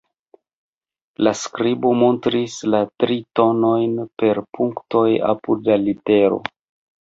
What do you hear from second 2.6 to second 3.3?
la tri